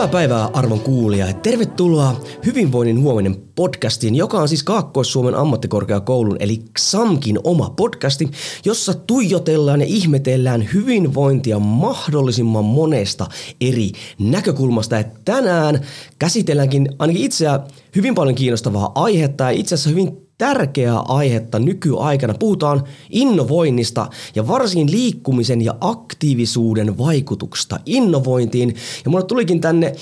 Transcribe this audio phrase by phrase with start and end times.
[0.00, 6.62] Hyvää päivää arvon kuulija ja tervetuloa Hyvinvoinnin huominen podcastiin, joka on siis Kaakkois-Suomen ammattikorkeakoulun eli
[6.78, 8.30] XAMKin oma podcasti,
[8.64, 13.26] jossa tuijotellaan ja ihmetellään hyvinvointia mahdollisimman monesta
[13.60, 14.96] eri näkökulmasta.
[14.96, 15.80] Ja tänään
[16.18, 17.60] käsitelläänkin ainakin itseä
[17.96, 22.34] hyvin paljon kiinnostavaa aihetta ja itse asiassa hyvin tärkeää aihetta nykyaikana.
[22.34, 28.74] Puhutaan innovoinnista ja varsin liikkumisen ja aktiivisuuden vaikutuksesta innovointiin.
[29.04, 29.92] Ja mulle tulikin tänne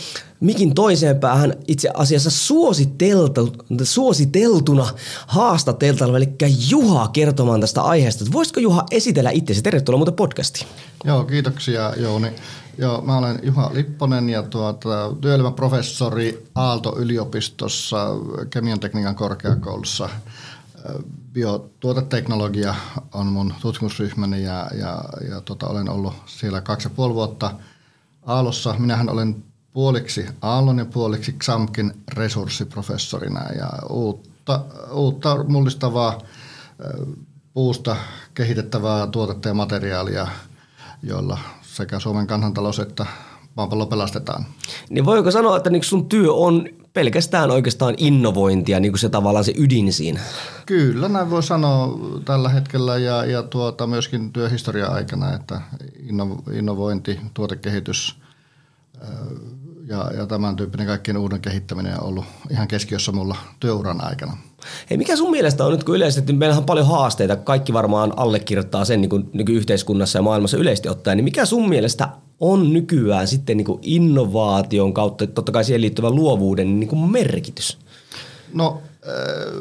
[0.41, 4.87] mikin toiseen päähän itse asiassa suositeltu, suositeltuna
[5.27, 6.35] haastateltavalla, eli
[6.71, 8.25] Juha kertomaan tästä aiheesta.
[8.33, 9.63] Voisitko Juha esitellä itsesi?
[9.63, 10.67] Tervetuloa muuten podcastiin.
[11.05, 12.29] Joo, kiitoksia Jouni.
[12.79, 18.07] Joo, mä olen Juha Lipponen ja tuota, työelämäprofessori Aalto-yliopistossa
[18.51, 20.09] Kemian tekniikan korkeakoulussa.
[21.33, 22.75] Biotuoteteknologia
[23.15, 27.51] on mun tutkimusryhmäni ja, ja, ja tuota, olen ollut siellä kaksi ja puoli vuotta
[28.27, 28.75] Aallossa.
[28.79, 36.19] Minähän olen puoliksi Aallon ja puoliksi XAMKin resurssiprofessorina ja uutta, uutta mullistavaa
[37.55, 37.97] puusta
[38.35, 40.29] kehitettävää tuotetta ja materiaalia,
[41.03, 43.07] jolla sekä Suomen kansantalous että
[43.57, 44.47] maapallo pelastetaan.
[44.91, 46.69] Niin voiko sanoa, että niin sun työ on
[46.99, 50.21] pelkästään oikeastaan innovointia, niin kuin se tavallaan se ydin siinä?
[50.67, 55.61] Kyllä, näin voi sanoa tällä hetkellä ja, ja tuota, myöskin työhistoria aikana, että
[56.09, 58.17] inno, innovointi, tuotekehitys
[59.87, 64.37] ja, ja tämän tyyppinen kaikkien uuden kehittäminen on ollut ihan keskiössä mulla työuran aikana.
[64.91, 68.85] Hei, mikä sun mielestä on nyt, kun yleisesti meillä on paljon haasteita, kaikki varmaan allekirjoittaa
[68.85, 72.09] sen niin kuin nykyyhteiskunnassa ja maailmassa yleisesti ottaen, niin mikä sun mielestä
[72.41, 77.79] on nykyään sitten niin kuin innovaation kautta, totta kai siihen liittyvän luovuuden niin kuin merkitys?
[78.55, 78.83] No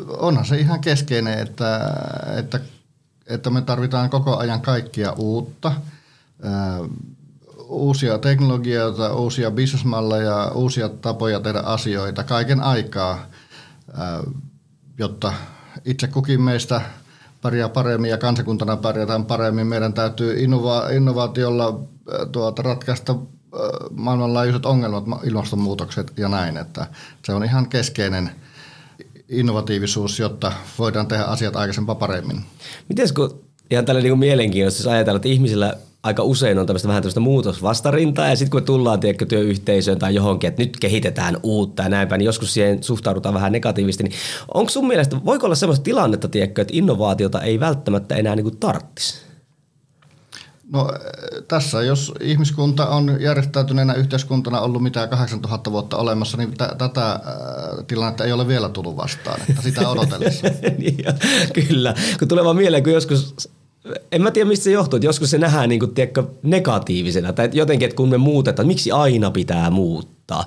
[0.08, 1.94] onhan se ihan keskeinen, että,
[2.38, 2.60] että,
[3.28, 5.72] että me tarvitaan koko ajan kaikkia uutta,
[7.68, 13.20] uusia teknologioita, uusia bisnesmalleja, uusia tapoja tehdä asioita kaiken aikaa–
[14.98, 15.34] jotta
[15.86, 16.82] itse kukin meistä
[17.42, 19.68] pärjää paremmin ja kansakuntana pärjätään paremmin.
[19.68, 23.60] Meidän täytyy innova- innovaatiolla äh, tuota, ratkaista äh,
[23.92, 26.58] maailmanlaajuiset ongelmat, ilmastonmuutokset ja näin.
[26.58, 26.88] Että
[27.26, 28.32] se on ihan keskeinen
[29.30, 32.42] innovatiivisuus, jotta voidaan tehdä asiat aikaisempaa paremmin.
[32.90, 35.78] Miten kun ihan tällä niin mielenkiintoista, jos ajatellaan, että ihmisillä
[36.08, 40.48] aika usein on tämmöistä vähän tämmöistä muutosvastarintaa ja sitten kun tullaan tiedätkö, työyhteisöön tai johonkin,
[40.48, 44.04] että nyt kehitetään uutta ja näinpä, niin joskus siihen suhtaudutaan vähän negatiivisesti.
[44.04, 44.14] Niin
[44.54, 49.28] onko sun mielestä, voiko olla semmoista tilannetta, tiedätkö, että innovaatiota ei välttämättä enää niin tarttisi?
[50.72, 50.92] No
[51.48, 57.22] tässä, jos ihmiskunta on järjestäytyneenä yhteiskuntana ollut mitä 8000 vuotta olemassa, niin t- tätä äh,
[57.88, 60.48] tilannetta ei ole vielä tullut vastaan, että sitä odotellessa.
[60.78, 61.06] niin,
[61.54, 63.50] kyllä, kun tulee vaan mieleen, kun joskus
[64.12, 67.50] en mä tiedä, mistä se johtuu, että joskus se nähdään niin kuin, tiedätkö, negatiivisena, tai
[67.54, 70.46] jotenkin, että kun me muutetaan, miksi aina pitää muuttaa,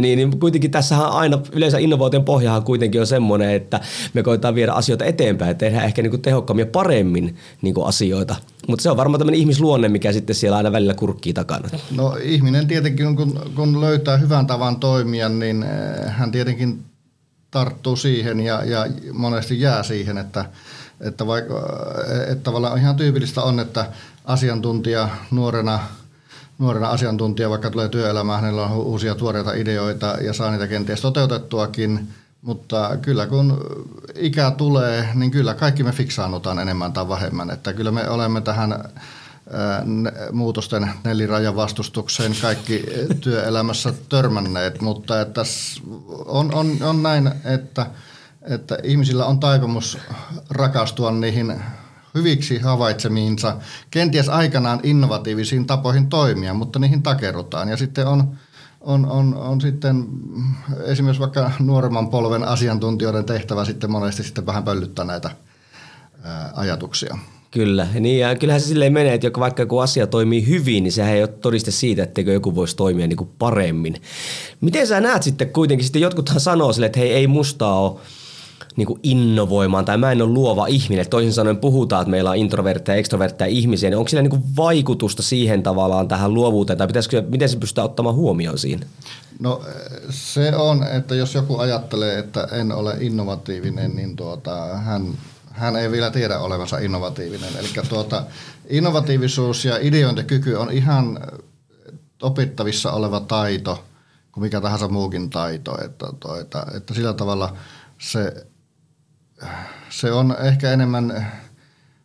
[0.00, 3.80] niin, niin kuitenkin tässähän aina, yleensä innovaation pohjahan kuitenkin on semmoinen, että
[4.14, 7.86] me koetaan viedä asioita eteenpäin, että tehdään ehkä niin kuin tehokkaammin ja paremmin niin kuin
[7.86, 8.36] asioita,
[8.68, 11.68] mutta se on varmaan tämmöinen ihmisluonne, mikä sitten siellä aina välillä kurkkii takana.
[11.96, 16.84] No ihminen tietenkin, kun, kun löytää hyvän tavan toimia, niin eh, hän tietenkin
[17.50, 20.44] tarttuu siihen ja, ja monesti jää siihen, että–
[21.00, 21.54] että, vaikka,
[22.28, 23.86] että tavallaan ihan tyypillistä on, että
[24.24, 25.80] asiantuntija nuorena,
[26.58, 32.08] nuorena asiantuntija, vaikka tulee työelämään, hänellä on uusia tuoreita ideoita ja saa niitä kenties toteutettuakin,
[32.42, 33.60] mutta kyllä kun
[34.14, 37.50] ikä tulee, niin kyllä kaikki me fiksaannutaan enemmän tai vähemmän.
[37.50, 38.84] Että kyllä me olemme tähän
[40.32, 42.84] muutosten nelirajan vastustukseen kaikki
[43.20, 45.42] työelämässä törmänneet, että että
[46.26, 47.86] on, on, on näin, että–
[48.42, 49.98] että ihmisillä on taipumus
[50.50, 51.54] rakastua niihin
[52.14, 53.56] hyviksi havaitsemiinsa,
[53.90, 57.68] kenties aikanaan innovatiivisiin tapoihin toimia, mutta niihin takerutaan.
[57.68, 58.38] Ja sitten on,
[58.80, 60.06] on, on, on sitten
[60.84, 65.30] esimerkiksi vaikka nuoremman polven asiantuntijoiden tehtävä sitten monesti sitten vähän pöllyttää näitä
[66.22, 67.18] ää, ajatuksia.
[67.50, 71.14] Kyllä, niin ja kyllähän se silleen menee, että vaikka joku asia toimii hyvin, niin sehän
[71.14, 74.02] ei ole todiste siitä, etteikö joku voisi toimia niin kuin paremmin.
[74.60, 78.00] Miten sä näet sitten kuitenkin, sitten jotkuthan sanoo sille, että hei ei mustaa ole
[78.78, 81.08] niin kuin innovoimaan tai mä en ole luova ihminen.
[81.10, 84.56] Toisin sanoen puhutaan, että meillä on introvertteja ja extrovertteja ihmisiä, niin onko sillä niin kuin
[84.56, 88.86] vaikutusta siihen tavallaan tähän luovuuteen tai pitäisikö, miten se pystytään ottamaan huomioon siinä?
[89.40, 89.62] No
[90.10, 95.18] se on, että jos joku ajattelee, että en ole innovatiivinen, niin tuota, hän,
[95.50, 97.56] hän ei vielä tiedä olevansa innovatiivinen.
[97.58, 98.22] Eli tuota,
[98.68, 101.20] innovatiivisuus ja ideointikyky on ihan
[102.22, 103.84] opittavissa oleva taito
[104.32, 105.84] kuin mikä tahansa muukin taito.
[105.84, 107.56] Että, tuota, että sillä tavalla
[107.98, 108.46] se,
[109.90, 111.32] se on ehkä enemmän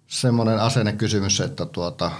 [0.08, 2.12] semmoinen asennekysymys, että tuota,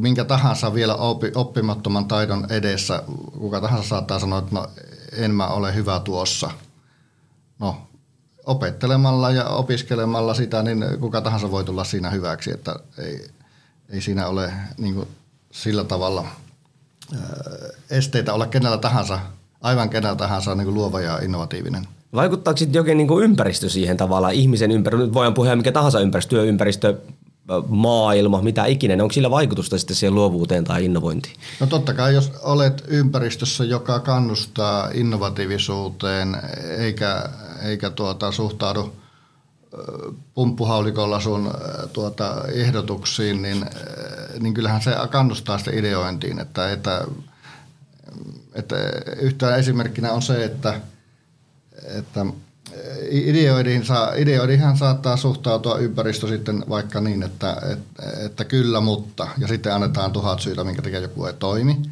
[0.00, 3.02] minkä tahansa vielä oppi, oppimattoman taidon edessä,
[3.38, 4.66] kuka tahansa saattaa sanoa, että no
[5.12, 6.50] en mä ole hyvä tuossa.
[7.58, 7.88] No,
[8.46, 13.30] opettelemalla ja opiskelemalla sitä, niin kuka tahansa voi tulla siinä hyväksi, että ei,
[13.88, 15.08] ei siinä ole niin kuin,
[15.52, 16.26] sillä tavalla
[17.90, 19.18] esteitä olla kenellä tahansa,
[19.60, 21.88] aivan kenellä tahansa niin kuin luova ja innovatiivinen.
[22.14, 26.30] Vaikuttaako sitten jokin niin ympäristö siihen tavallaan, ihmisen ympäristö, nyt voidaan puhua mikä tahansa ympäristö,
[26.30, 26.94] työympäristö,
[27.68, 31.36] maailma, mitä ikinä, onko sillä vaikutusta sitten siihen luovuuteen tai innovointiin?
[31.60, 36.36] No totta kai, jos olet ympäristössä, joka kannustaa innovatiivisuuteen
[36.78, 37.28] eikä,
[37.62, 38.92] eikä tuota, suhtaudu
[40.34, 41.50] pumppuhaulikolla sun
[41.92, 43.64] tuota, ehdotuksiin, niin,
[44.40, 46.38] niin kyllähän se kannustaa sitä ideointiin.
[46.38, 47.04] Että, että,
[48.54, 48.76] että
[49.20, 50.80] yhtään esimerkkinä on se, että,
[51.84, 52.26] että
[53.10, 59.48] ideoidiin, saa, ideoidiinhan saattaa suhtautua ympäristö sitten vaikka niin, että, että, että kyllä, mutta, ja
[59.48, 61.82] sitten annetaan tuhat syytä, minkä takia joku ei toimi.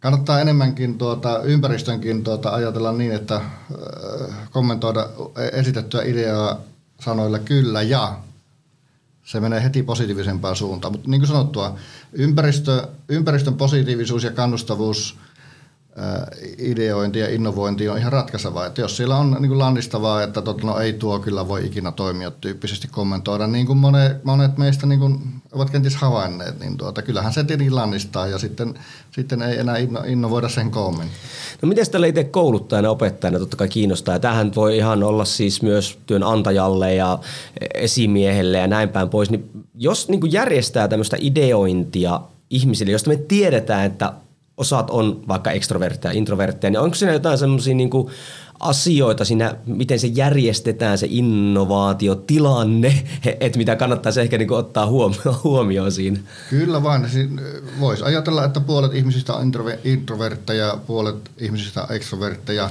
[0.00, 3.42] Kannattaa enemmänkin tuota, ympäristönkin tuota, ajatella niin, että äh,
[4.50, 5.08] kommentoida
[5.52, 6.60] esitettyä ideaa
[7.00, 8.18] sanoilla kyllä ja
[9.24, 10.92] se menee heti positiivisempaan suuntaan.
[10.92, 11.76] Mutta niin kuin sanottua,
[12.12, 15.18] ympäristö, ympäristön positiivisuus ja kannustavuus–
[16.58, 18.66] ideointi ja innovointi on ihan ratkaisevaa.
[18.66, 21.92] Että jos siellä on niin kuin lannistavaa, että tot, no ei tuo kyllä voi ikinä
[21.92, 25.18] toimia tyyppisesti kommentoida, niin kuin monet, monet meistä niin kuin
[25.52, 28.74] ovat kenties havainneet, niin tuota, kyllähän se tietenkin lannistaa ja sitten,
[29.10, 31.08] sitten ei enää inno, innovoida sen koommin.
[31.62, 34.14] No miten tällä itse kouluttajana, opettajana totta kai kiinnostaa?
[34.14, 37.18] Ja tämähän voi ihan olla siis myös työnantajalle ja
[37.74, 39.30] esimiehelle ja näin päin pois.
[39.30, 44.12] Niin jos niin kuin järjestää tämmöistä ideointia ihmisille, josta me tiedetään, että
[44.56, 47.90] osat on vaikka ekstrovertteja ja introvertteja, niin onko siinä jotain semmoisia niin
[48.60, 53.04] asioita siinä, miten se järjestetään se innovaatiotilanne,
[53.40, 56.18] että mitä kannattaisi ehkä niin ottaa huomioon, huomioon siinä?
[56.50, 57.06] Kyllä vaan.
[57.80, 59.52] Voisi ajatella, että puolet ihmisistä on
[59.84, 62.70] introvertteja, puolet ihmisistä on ekstrovertteja.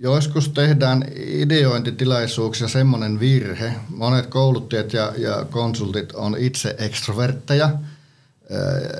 [0.00, 3.72] Joskus tehdään ideointitilaisuuksia semmoinen virhe.
[3.88, 7.70] Monet kouluttajat ja, ja konsultit on itse ekstrovertteja–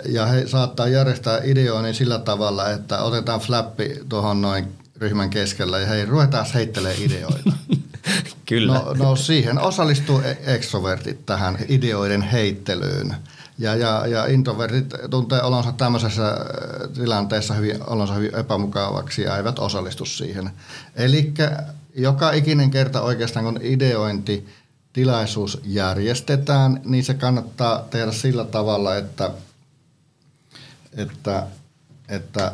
[0.05, 5.87] ja he saattaa järjestää ideoinnin sillä tavalla, että otetaan flappi tuohon noin ryhmän keskellä ja
[5.87, 7.53] hei, ruvetaan heittelemään ideoita.
[8.47, 8.75] Kyllä.
[8.75, 13.15] No, no siihen osallistuu e- extrovertit tähän ideoiden heittelyyn.
[13.59, 16.37] Ja, ja, ja introvertit tuntee olonsa tämmöisessä
[16.95, 20.51] tilanteessa hyvin, olonsa hyvin epämukavaksi ja eivät osallistu siihen.
[20.97, 21.35] Eli
[21.95, 24.47] joka ikinen kerta oikeastaan kun ideointi
[24.97, 29.31] tilaisuus järjestetään, niin se kannattaa tehdä sillä tavalla, että,
[30.97, 31.47] että,
[32.09, 32.53] että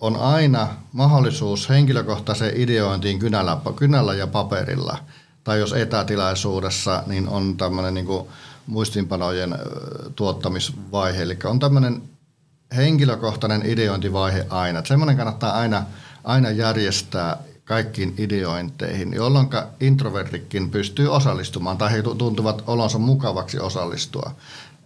[0.00, 4.98] on aina mahdollisuus henkilökohtaiseen ideointiin kynällä, kynällä ja paperilla.
[5.44, 8.06] Tai jos etätilaisuudessa, niin on tämmöinen niin
[8.66, 9.58] muistinpanojen
[10.16, 11.22] tuottamisvaihe.
[11.22, 12.02] Eli on tämmöinen
[12.76, 14.84] henkilökohtainen ideointivaihe aina.
[14.84, 15.84] semmoinen kannattaa aina,
[16.24, 17.38] aina järjestää
[17.70, 19.48] kaikkiin ideointeihin, jolloin
[19.80, 24.34] introvertikin pystyy osallistumaan tai he tuntuvat olonsa mukavaksi osallistua.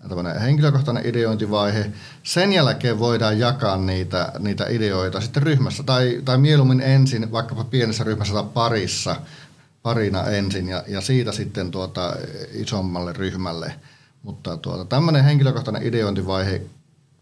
[0.08, 1.92] Tällainen henkilökohtainen ideointivaihe.
[2.22, 8.04] Sen jälkeen voidaan jakaa niitä, niitä ideoita sitten ryhmässä tai, tai mieluummin ensin vaikkapa pienessä
[8.04, 9.16] ryhmässä tai parissa,
[9.82, 12.16] parina ensin ja, ja siitä sitten tuota
[12.52, 13.74] isommalle ryhmälle.
[14.22, 16.62] Mutta tuota, tämmöinen henkilökohtainen ideointivaihe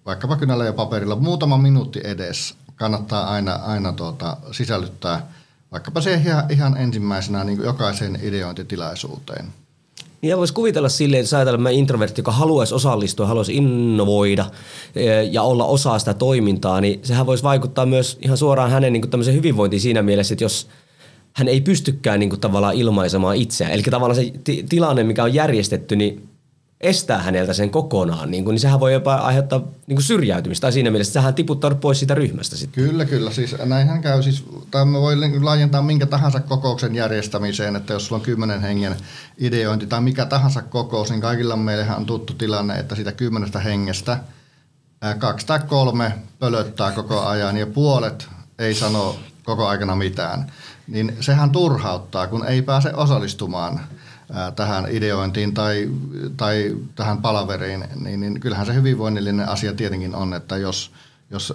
[0.07, 5.23] vaikkapa kynällä ja paperilla muutama minuutti edes kannattaa aina, aina tuota, sisällyttää–
[5.73, 9.47] vaikkapa se ihan, ihan ensimmäisenä niin jokaiseen ideointitilaisuuteen.
[10.23, 14.47] Niin voisi kuvitella silleen, että ajatellaan introvertti, joka haluaisi osallistua, haluaisi innovoida
[14.95, 19.11] e, ja olla osa sitä toimintaa, niin sehän voisi vaikuttaa myös ihan suoraan hänen niin
[19.11, 20.69] tämmöiseen hyvinvointiin siinä mielessä, että jos
[21.33, 23.73] hän ei pystykään niin kuin tavallaan ilmaisemaan itseään.
[23.73, 26.29] Eli tavallaan se t- tilanne, mikä on järjestetty, niin
[26.83, 30.61] estää häneltä sen kokonaan, niin, kuin, niin sehän voi jopa aiheuttaa niin kuin syrjäytymistä.
[30.61, 32.85] Tai siinä mielessä sehän tiputtaa pois siitä ryhmästä sitten.
[32.85, 33.31] Kyllä, kyllä.
[33.31, 34.23] Siis näinhän käy.
[34.23, 34.45] Siis,
[34.85, 38.97] me voi laajentaa minkä tahansa kokouksen järjestämiseen, että jos sulla on kymmenen hengen
[39.39, 44.19] ideointi tai mikä tahansa kokous, niin kaikilla meillähän on tuttu tilanne, että siitä kymmenestä hengestä
[45.19, 50.53] kaksi tai kolme pölöttää koko ajan ja puolet ei sano koko aikana mitään,
[50.87, 53.81] niin sehän turhauttaa, kun ei pääse osallistumaan
[54.57, 55.91] tähän ideointiin tai,
[56.37, 60.91] tai tähän palaveriin, niin, niin kyllähän se hyvinvoinnillinen asia tietenkin on, että jos,
[61.31, 61.55] jos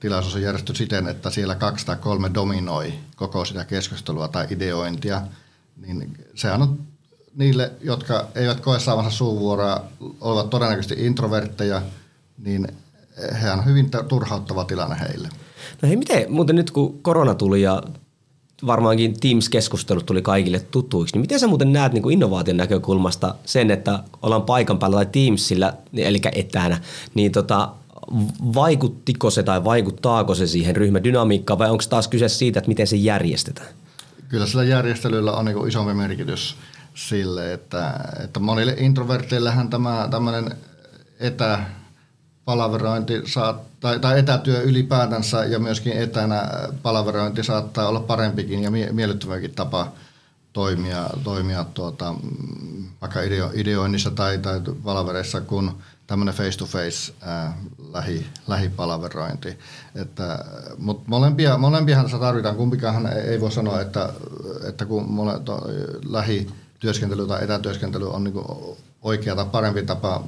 [0.00, 5.22] tilaisuus on järjestetty siten, että siellä kaksi tai kolme dominoi koko sitä keskustelua tai ideointia,
[5.76, 6.78] niin sehän on
[7.34, 9.84] niille, jotka eivät koe saavansa suuvuoroa,
[10.20, 11.82] ovat todennäköisesti introvertteja,
[12.38, 12.68] niin
[13.32, 15.28] hehän on hyvin turhauttava tilanne heille.
[15.82, 17.82] No hei, miten muuten nyt kun korona tuli ja
[18.66, 23.70] varmaankin Teams-keskustelut tuli kaikille tutuiksi, niin miten sä muuten näet niin kuin innovaation näkökulmasta sen,
[23.70, 26.80] että ollaan paikan päällä tai Teamsillä, eli etänä,
[27.14, 27.68] niin tota,
[28.54, 32.96] vaikuttiko se tai vaikuttaako se siihen ryhmädynamiikkaan vai onko taas kyse siitä, että miten se
[32.96, 33.68] järjestetään?
[34.28, 36.56] Kyllä sillä järjestelyllä on niin isompi merkitys
[36.94, 40.56] sille, että, että monille introverteillähän tämä tämmöinen
[42.46, 46.42] etäpalaverointi saa, tai, etätyö ylipäätänsä ja myöskin etänä
[46.82, 49.92] palaverointi saattaa olla parempikin ja miellyttäväkin tapa
[50.52, 52.14] toimia, toimia tuota,
[53.00, 55.70] vaikka ideo, ideoinnissa tai, tai palavereissa kuin
[56.06, 57.12] tämmöinen face-to-face
[57.92, 59.58] lähi, lähipalaverointi.
[59.94, 60.44] Että,
[60.78, 64.12] mutta molempia, molempiahan tässä tarvitaan, kumpikaan ei voi sanoa, että,
[64.68, 65.60] että kun mole, to,
[66.08, 66.46] lähi
[66.78, 68.34] työskentely tai etätyöskentely on niin
[69.02, 70.24] oikea tai parempi tapa.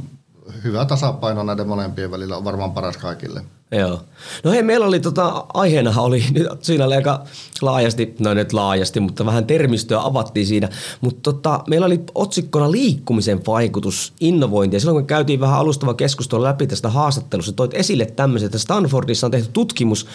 [0.64, 3.44] Hyvä tasapaino näiden molempien välillä on varmaan paras kaikille.
[3.72, 4.00] Joo.
[4.44, 7.24] No hei, meillä oli tota, aiheena oli nyt siinä oli aika
[7.62, 10.68] laajasti, no nyt laajasti, mutta vähän termistöä avattiin siinä.
[11.00, 14.76] Mutta tota, meillä oli otsikkona liikkumisen vaikutus innovointi.
[14.76, 19.26] Ja silloin kun käytiin vähän alustava keskustelu läpi tästä haastattelusta, toit esille tämmöisen, että Stanfordissa
[19.26, 20.06] on tehty tutkimus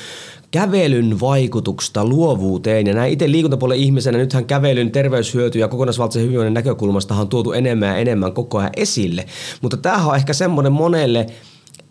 [0.52, 2.88] kävelyn vaikutuksesta luovuuteen.
[2.88, 7.90] Ja näin itse liikuntapuolen ihmisenä, nythän kävelyn terveyshyöty ja kokonaisvaltaisen hyvinvoinnin näkökulmasta on tuotu enemmän
[7.90, 9.26] ja enemmän koko ajan esille.
[9.62, 11.28] Mutta tämähän on ehkä semmoinen monelle–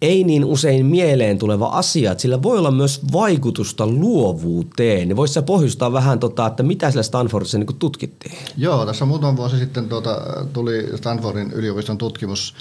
[0.02, 5.08] ei niin usein mieleen tuleva asia, että sillä voi olla myös vaikutusta luovuuteen.
[5.08, 8.38] Niin voisi pohjustaa vähän, tota, että mitä sillä Stanfordissa niin tutkittiin?
[8.56, 10.20] Joo, tässä muutama vuosi sitten tuota,
[10.52, 12.54] tuli Stanfordin yliopiston tutkimus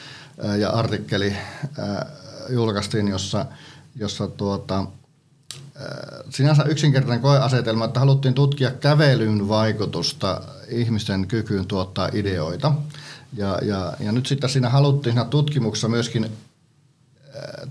[0.60, 2.06] ja artikkeli äh,
[2.50, 3.46] julkaistiin, jossa,
[3.96, 4.86] jossa tuota,
[6.30, 12.74] sinänsä yksinkertainen koeasetelma, että haluttiin tutkia kävelyn vaikutusta ihmisten kykyyn tuottaa ideoita.
[13.38, 16.32] Ja, ja, ja nyt sitten siinä haluttiin siinä tutkimuksessa myöskin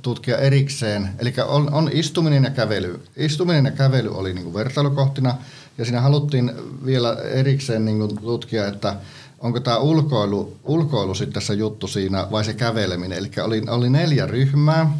[0.03, 1.09] tutkia erikseen.
[1.19, 3.01] Eli on, on istuminen ja kävely.
[3.17, 5.35] Istuminen ja kävely oli niin kuin vertailukohtina
[5.79, 6.53] ja siinä haluttiin
[6.85, 8.97] vielä erikseen niin kuin tutkia, että
[9.41, 13.19] onko tämä ulkoilu, ulkoilu sitten se juttu siinä vai se käveleminen.
[13.19, 14.99] Eli oli, oli neljä ryhmää.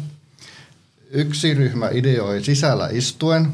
[1.11, 3.47] Yksi ryhmä ideoi sisällä istuen,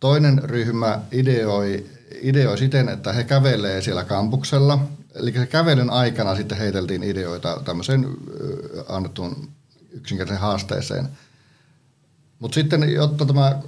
[0.00, 1.86] toinen ryhmä ideoi,
[2.22, 4.78] ideoi siten, että he kävelee siellä kampuksella.
[5.14, 8.06] Eli se kävelyn aikana sitten heiteltiin ideoita tämmöiseen
[8.88, 9.48] annettuun
[9.92, 11.08] yksinkertaisen haasteeseen.
[12.38, 13.58] Mutta sitten, jotta tämä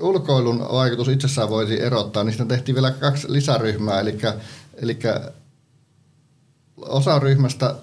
[0.00, 4.18] ulkoilun vaikutus itsessään voisi erottaa, niin sitten tehtiin vielä kaksi lisäryhmää, eli,
[4.76, 4.98] eli
[6.76, 7.74] osa ryhmästä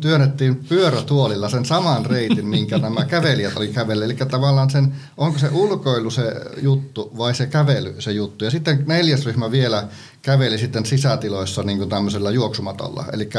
[0.00, 4.04] työnnettiin pyörätuolilla sen saman reitin, minkä nämä kävelijät oli kävelle.
[4.04, 8.44] Eli tavallaan sen, onko se ulkoilu se juttu vai se kävely se juttu.
[8.44, 9.88] Ja sitten neljäs ryhmä vielä
[10.22, 13.04] käveli sitten sisätiloissa niin kuin tämmöisellä juoksumatolla.
[13.12, 13.30] Eli,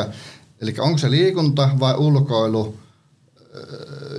[0.61, 2.75] eli onko se liikunta vai ulkoilu–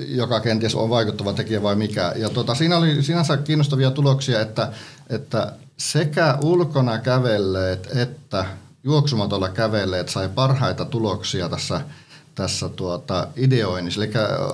[0.08, 2.12] joka kenties on vaikuttava tekijä vai mikä.
[2.16, 4.72] Ja tota, siinä oli sinänsä kiinnostavia tuloksia, että,
[5.08, 8.44] että sekä ulkona kävelleet että
[8.84, 11.80] juoksumatolla kävelleet sai parhaita tuloksia tässä,
[12.34, 14.04] tässä tuota, ideoinnissa.
[14.04, 14.12] Eli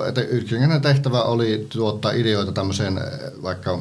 [0.09, 3.01] että yksinkertainen tehtävä oli tuottaa ideoita tämmöiseen
[3.43, 3.79] vaikka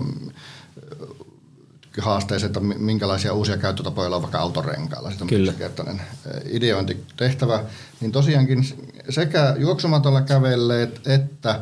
[2.01, 5.09] haasteeseen, että minkälaisia uusia käyttötapoja on vaikka autorenkailla.
[5.09, 6.01] Sitten on yksinkertainen
[6.49, 7.63] ideointitehtävä.
[8.01, 8.65] Niin tosiaankin
[9.09, 11.59] sekä juoksumatolla kävelleet että,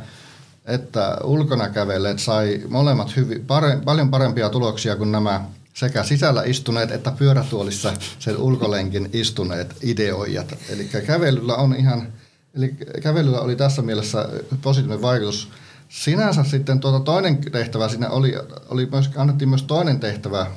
[0.65, 6.91] että ulkona kävelleet sai molemmat hyvin, pare, paljon parempia tuloksia kuin nämä sekä sisällä istuneet
[6.91, 10.55] että pyörätuolissa sen ulkolenkin istuneet ideoijat.
[10.69, 12.07] Eli kävelyllä on ihan,
[12.53, 14.29] eli kävelyllä oli tässä mielessä
[14.61, 15.49] positiivinen vaikutus.
[15.89, 18.33] Sinänsä sitten tuota toinen tehtävä siinä oli,
[18.69, 20.47] oli myös, annettiin myös toinen tehtävä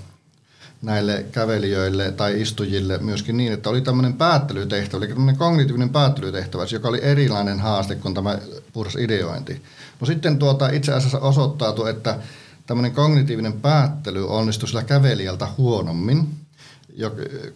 [0.86, 6.88] näille kävelijöille tai istujille myöskin niin, että oli tämmöinen päättelytehtävä, eli tämmöinen kognitiivinen päättelytehtävä, joka
[6.88, 8.38] oli erilainen haaste kuin tämä
[8.72, 9.62] puhdas ideointi.
[10.00, 12.18] No sitten tuota, itse asiassa osoittautui, että
[12.66, 16.28] tämmöinen kognitiivinen päättely onnistui sillä kävelijältä huonommin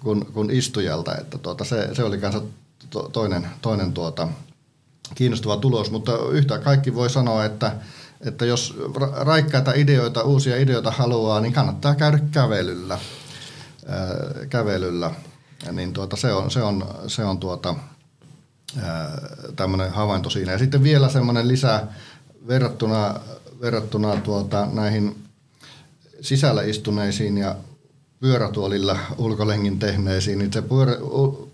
[0.01, 2.43] kuin, kuin istujalta, että tuota, se, se oli kanssa
[3.13, 4.29] toinen, toinen tuota,
[5.15, 7.73] kiinnostava tulos, mutta yhtä kaikki voi sanoa, että
[8.27, 8.79] että jos
[9.17, 12.99] raikkaita ideoita, uusia ideoita haluaa, niin kannattaa käydä kävelyllä.
[13.87, 15.11] Ää, kävelyllä.
[15.73, 17.75] Niin tuota, se on, se on, se on tuota,
[19.57, 20.53] tämmöinen havainto siinä.
[20.53, 21.87] Ja sitten vielä semmoinen lisä
[22.49, 23.21] verrattuna,
[23.61, 25.25] verrattuna tuota, näihin
[26.21, 27.57] sisällä istuneisiin ja
[28.21, 30.93] pyörätuolilla ulkolengin tehneisiin, niin se pyörä,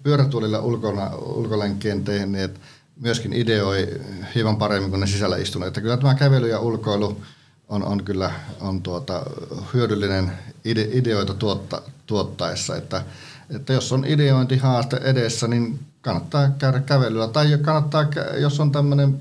[0.03, 2.61] pyörätuolilla ulkona, ulkolenkien tehneet
[3.01, 4.01] myöskin ideoi
[4.35, 5.69] hieman paremmin kuin ne sisällä istuneet.
[5.69, 7.21] Että kyllä tämä kävely ja ulkoilu
[7.69, 8.31] on, on kyllä
[8.61, 9.23] on tuota,
[9.75, 10.33] hyödyllinen
[10.65, 13.05] ide, ideoita tuotta, tuottaessa, että,
[13.51, 17.29] että jos on ideointihaaste edessä, niin kannattaa käydä kävelyllä.
[17.29, 18.07] Tai kannattaa,
[18.39, 19.21] jos on tämmöinen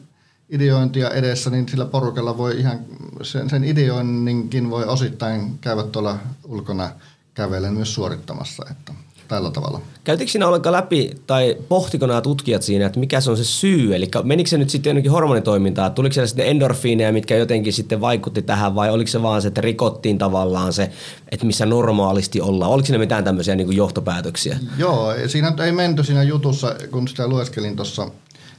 [0.49, 2.79] ideointia edessä, niin sillä porukalla voi ihan,
[3.21, 6.89] sen, sen ideoinninkin voi osittain käydä tuolla ulkona
[7.33, 8.93] kävellen myös suorittamassa, että
[9.27, 9.81] tällä tavalla.
[10.03, 13.95] Käytikö sinä ollenkaan läpi tai pohtiko nämä tutkijat siinä, että mikä se on se syy?
[13.95, 15.91] Eli menikö se nyt sitten jonnekin hormonitoimintaan?
[15.91, 19.61] Tuliko siellä sitten endorfiineja, mitkä jotenkin sitten vaikutti tähän vai oliko se vaan se, että
[19.61, 20.91] rikottiin tavallaan se,
[21.31, 22.71] että missä normaalisti ollaan?
[22.71, 24.59] Oliko siinä mitään tämmöisiä niin kuin johtopäätöksiä?
[24.77, 28.07] Joo, siinä ei menty siinä jutussa, kun sitä lueskelin tuossa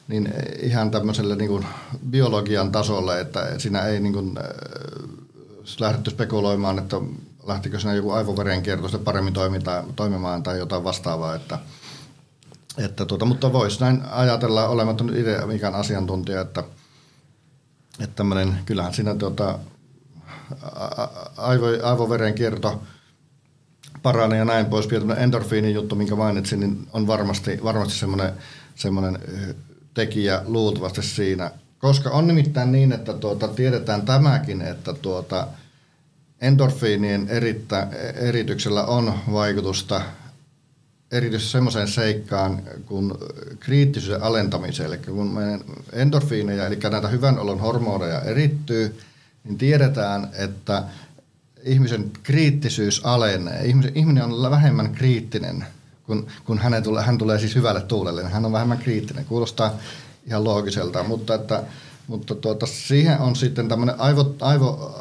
[0.09, 0.29] niin
[0.63, 1.67] ihan tämmöiselle niin kuin
[2.11, 4.45] biologian tasolle, että siinä ei niin kuin, äh,
[5.81, 6.97] lähdetty spekuloimaan, että
[7.47, 11.35] lähtikö siinä joku aivoverenkierto paremmin toimita, toimimaan tai jotain vastaavaa.
[11.35, 11.59] Että,
[12.79, 16.65] että tuota, mutta voisi näin ajatella olematon idea mikään asiantuntija, että,
[18.00, 19.59] että tämmöinen, kyllähän siinä tuota,
[21.37, 22.83] aivo, aivoverenkierto
[24.03, 24.87] paranee ja näin pois.
[24.87, 28.33] Tämmöinen endorfiinin juttu, minkä mainitsin, niin on varmasti, varmasti semmoinen,
[28.75, 29.19] semmoinen
[29.95, 31.50] tekijä luultavasti siinä.
[31.79, 35.47] Koska on nimittäin niin, että tuota, tiedetään tämäkin, että tuota,
[36.40, 40.00] endorfiinien erittä, erityksellä on vaikutusta
[41.11, 43.12] erityisesti semmoiseen seikkaan kuin
[43.61, 44.87] kriittisyyden alentamiseen.
[44.87, 45.61] Eli kun meidän
[45.93, 48.99] endorfiineja, eli näitä hyvän olon hormoneja erittyy,
[49.45, 50.83] niin tiedetään, että
[51.62, 53.64] ihmisen kriittisyys alenee.
[53.95, 55.64] Ihminen on vähemmän kriittinen,
[56.07, 58.25] kun, kun hänen tulee, hän tulee siis hyvälle tuulelle.
[58.25, 59.25] Hän on vähemmän kriittinen.
[59.25, 59.78] Kuulostaa
[60.26, 61.62] ihan loogiselta, mutta, että,
[62.07, 64.95] mutta tuota, siihen on sitten tämmöinen aivo, aivo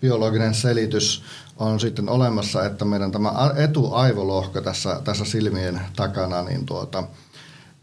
[0.00, 1.22] biologinen selitys
[1.56, 7.04] on sitten olemassa, että meidän tämä etuaivolohko tässä, tässä silmien takana, niin tuota,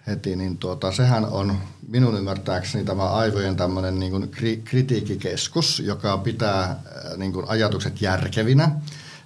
[0.07, 4.31] heti, niin tuota, sehän on minun ymmärtääkseni tämä aivojen tämmöinen niin kuin
[4.63, 6.77] kritiikkikeskus, joka pitää äh,
[7.17, 8.71] niin kuin ajatukset järkevinä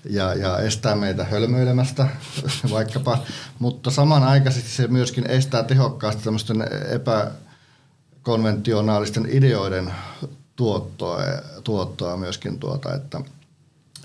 [0.06, 2.08] ja, ja estää meitä hölmöilemästä
[2.72, 3.18] vaikkapa,
[3.60, 9.94] mutta samanaikaisesti se myöskin estää tehokkaasti tämmöisten epäkonventionaalisten ideoiden
[10.60, 11.22] tuottoa,
[11.64, 13.22] tuottoa myöskin tuota, että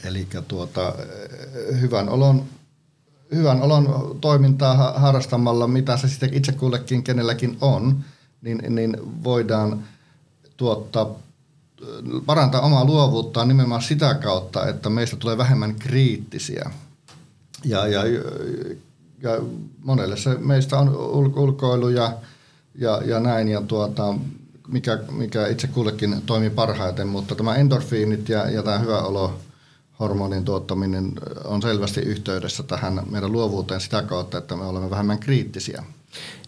[0.05, 0.95] eli tuota,
[1.81, 2.45] hyvän olon
[3.35, 8.05] hyvän olon toimintaa harrastamalla, mitä se sitten itse kullekin kenelläkin on,
[8.43, 9.85] niin, niin voidaan
[10.57, 11.11] tuottaa,
[12.27, 16.71] parantaa omaa luovuuttaan nimenomaan sitä kautta, että meistä tulee vähemmän kriittisiä.
[17.65, 18.03] Ja, ja,
[19.23, 19.31] ja
[19.85, 20.97] monelle se meistä on
[21.37, 22.13] ulkoilu ja,
[22.75, 24.15] ja, ja näin, ja tuota,
[24.69, 29.35] mikä, mikä itse kullekin toimii parhaiten, mutta tämä endorfiinit ja, ja tämä hyvä olo
[30.01, 31.13] hormonin tuottaminen
[31.45, 35.85] on selvästi yhteydessä tähän meidän luovuuteen sitä kautta, että me olemme vähemmän kriittisiä.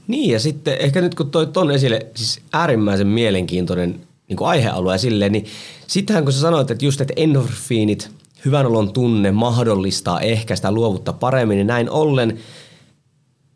[0.06, 4.98] Niin ja sitten ehkä nyt kun toi ton esille, siis äärimmäisen mielenkiintoinen niin kuin aihealue
[4.98, 5.46] silleen, niin
[5.86, 8.10] sittenhän kun sä sanoit, että just että endorfiinit,
[8.44, 12.38] hyvän olon tunne mahdollistaa ehkä sitä luovuutta paremmin, niin näin ollen–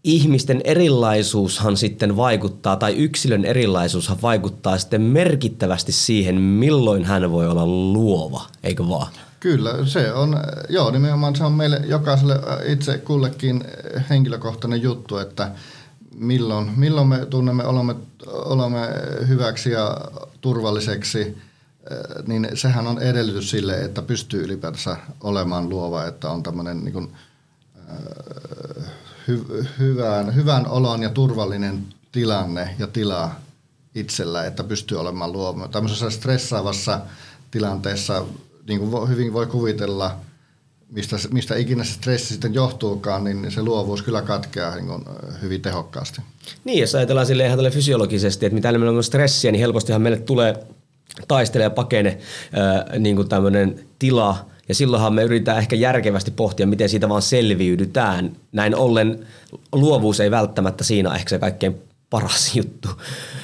[0.04, 7.66] ihmisten erilaisuushan sitten vaikuttaa, tai yksilön erilaisuushan vaikuttaa sitten merkittävästi siihen, milloin hän voi olla
[7.66, 9.12] luova, eikö vaan?
[9.40, 10.36] Kyllä, se on,
[10.68, 13.64] joo nimenomaan se on meille jokaiselle itse kullekin
[14.10, 15.50] henkilökohtainen juttu, että
[16.14, 17.94] milloin, milloin me tunnemme olemme,
[18.26, 18.80] olemme
[19.28, 20.00] hyväksi ja
[20.40, 21.36] turvalliseksi,
[22.26, 27.12] niin sehän on edellytys sille, että pystyy ylipäätänsä olemaan luova, että on tämmöinen niin kuin,
[29.30, 33.30] hy, hyvän, hyvän olon ja turvallinen tilanne ja tila
[33.94, 35.68] itsellä, että pystyy olemaan luova.
[35.68, 37.00] Tämmöisessä stressaavassa
[37.50, 38.24] tilanteessa,
[38.68, 40.16] niin kuin hyvin voi kuvitella,
[40.92, 45.04] mistä, mistä ikinä se stressi sitten johtuukaan, niin se luovuus kyllä katkeaa niin kuin
[45.42, 46.22] hyvin tehokkaasti.
[46.64, 50.18] Niin, jos ajatellaan sille ihan tälle fysiologisesti, että mitä enemmän on stressiä, niin helpostihan meille
[50.18, 50.66] tulee
[51.28, 56.66] taistele ja pakene äh, niin kuin tämmöinen tila, ja silloinhan me yritetään ehkä järkevästi pohtia,
[56.66, 58.36] miten siitä vaan selviydytään.
[58.52, 59.26] Näin ollen
[59.72, 62.88] luovuus ei välttämättä siinä ole ehkä se kaikkein paras juttu.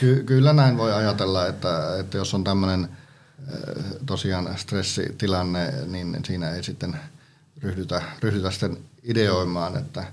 [0.00, 6.50] Ky- kyllä näin voi ajatella, että, että jos on tämmöinen äh, tosiaan stressitilanne, niin siinä
[6.50, 6.96] ei sitten
[7.62, 10.04] ryhdytä, ryhdytä sitten ideoimaan, että,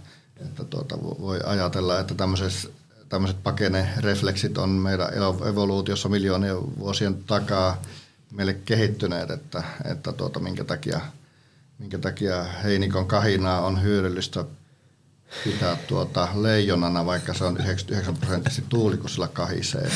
[0.42, 2.72] että tuota, voi ajatella, että tämmöiset,
[3.10, 5.08] tämmöiset pakenerefleksit on meidän
[5.50, 7.78] evoluutiossa miljoonien vuosien takaa–
[8.34, 11.02] meille kehittyneet, että, että tuota, minkä, takia,
[11.80, 14.46] minkä takia heinikon kahinaa on hyödyllistä
[15.44, 19.90] pitää tuota leijonana, vaikka se on 99 prosenttisesti tuuli, kun sillä kahisee.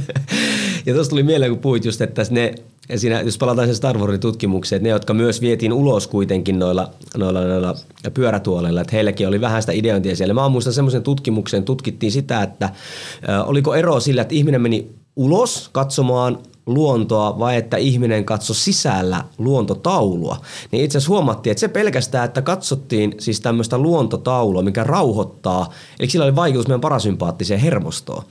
[0.86, 2.54] ja tuosta tuli mieleen, kun puhuit just, että ne,
[2.96, 6.90] siinä, jos palataan sen Star Warsin tutkimukseen, että ne, jotka myös vietiin ulos kuitenkin noilla,
[7.16, 7.74] noilla, noilla
[8.14, 10.34] pyörätuoleilla, että heilläkin oli vähän sitä ideointia siellä.
[10.34, 15.68] Mä muistan semmoisen tutkimuksen, tutkittiin sitä, että äh, oliko ero sillä, että ihminen meni ulos
[15.72, 20.36] katsomaan luontoa vai että ihminen katso sisällä luontotaulua,
[20.70, 26.08] niin itse asiassa huomattiin, että se pelkästään, että katsottiin siis tämmöistä luontotaulua, mikä rauhoittaa, eli
[26.08, 28.22] sillä oli vaikutus meidän parasympaattiseen hermostoon.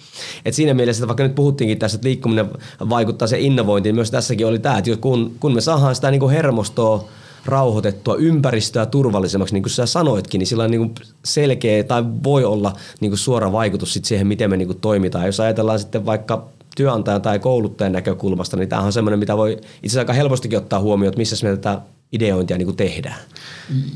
[0.45, 2.49] Et siinä mielessä, että vaikka nyt puhuttiinkin tässä, että liikkuminen
[2.89, 6.29] vaikuttaa se innovointiin, niin myös tässäkin oli tämä, että kun, kun me saadaan sitä niin
[6.29, 7.03] hermostoa
[7.45, 12.73] rauhoitettua ympäristöä turvallisemmaksi, niin kuin sä sanoitkin, niin sillä on niin selkeä tai voi olla
[12.99, 15.25] niin suora vaikutus sit siihen, miten me niin toimitaan.
[15.25, 19.67] Jos ajatellaan sitten vaikka työnantajan tai kouluttajan näkökulmasta, niin tämähän on semmoinen, mitä voi itse
[19.83, 21.81] asiassa aika helpostikin ottaa huomioon, että missä me tätä
[22.11, 23.19] ideointia niin kuin tehdään.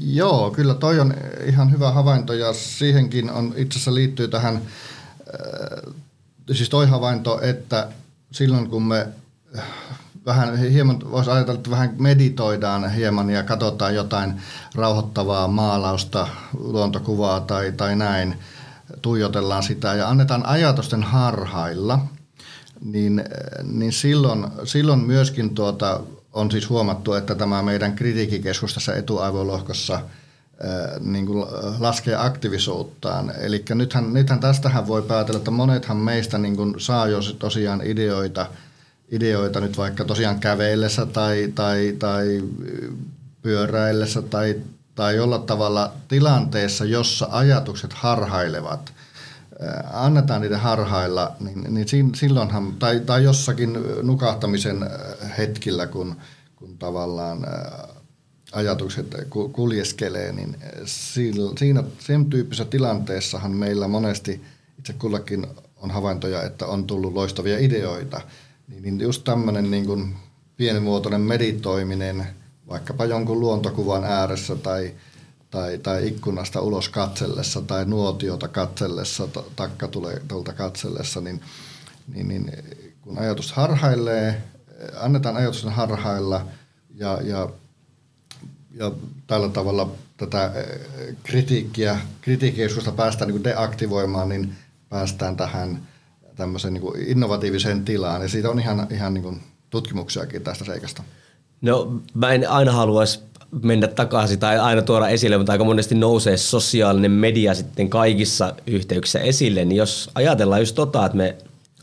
[0.05, 1.13] Joo, kyllä toi on
[1.45, 5.93] ihan hyvä havainto ja siihenkin on itse asiassa liittyy tähän, äh,
[6.51, 7.87] siis toi havainto, että
[8.31, 9.07] silloin kun me
[9.57, 9.63] äh,
[10.25, 14.33] vähän hieman, voisi ajatella, että vähän meditoidaan hieman ja katsotaan jotain
[14.75, 16.27] rauhoittavaa maalausta,
[16.59, 18.35] luontokuvaa tai, tai näin,
[19.01, 21.99] tuijotellaan sitä ja annetaan ajatusten harhailla–
[22.81, 23.23] niin,
[23.63, 25.99] niin silloin, silloin myöskin tuota,
[26.33, 29.99] on siis huomattu, että tämä meidän kritiikikeskus tässä etuaivolohkossa
[30.99, 31.47] niin kuin
[31.79, 33.33] laskee aktiivisuuttaan.
[33.39, 38.45] Eli nythän, nythän tästähän voi päätellä, että monethan meistä niin kuin saa jo tosiaan ideoita,
[39.11, 42.43] ideoita nyt vaikka tosiaan kävellessä tai, tai, tai
[43.41, 44.55] pyöräillessä tai,
[44.95, 48.93] tai jollain tavalla tilanteessa, jossa ajatukset harhailevat–
[49.93, 54.89] annetaan niiden harhailla, niin, niin silloinhan, tai, tai jossakin nukahtamisen
[55.37, 56.15] hetkillä, kun,
[56.55, 57.47] kun tavallaan
[58.51, 59.15] ajatukset
[59.51, 60.57] kuljeskelee, niin
[61.55, 64.41] siinä, sen tyyppisessä tilanteessahan meillä monesti
[64.79, 68.21] itse kullakin on havaintoja, että on tullut loistavia ideoita.
[68.67, 70.15] Niin, niin just tämmöinen niin kuin
[70.57, 72.27] pienimuotoinen meditoiminen,
[72.69, 74.91] vaikkapa jonkun luontokuvan ääressä tai–
[75.51, 81.41] tai, tai ikkunasta ulos katsellessa tai nuotiota katsellessa, takkatulta katsellessa, niin,
[82.13, 82.51] niin, niin
[83.01, 84.43] kun ajatus harhailee,
[84.99, 86.45] annetaan ajatusten harhailla
[86.95, 87.49] ja, ja,
[88.71, 88.91] ja
[89.27, 94.55] tällä tavalla tätä eh, kritiikkiä, kritiikkikeskusta päästään niin deaktivoimaan, niin
[94.89, 95.87] päästään tähän
[96.35, 98.21] tämmöiseen niin innovatiiviseen tilaan.
[98.21, 101.03] Ja siitä on ihan, ihan niin tutkimuksiakin tästä seikasta.
[101.61, 103.19] No mä en aina haluaisi
[103.63, 109.19] mennä takaisin tai aina tuoda esille, mutta aika monesti nousee sosiaalinen media sitten kaikissa yhteyksissä
[109.19, 111.35] esille, niin jos ajatellaan just tota, että me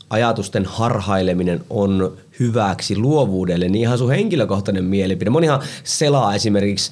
[0.09, 5.29] ajatusten harhaileminen on hyväksi luovuudelle, niin ihan sun henkilökohtainen mielipide.
[5.29, 6.91] Monihan selaa esimerkiksi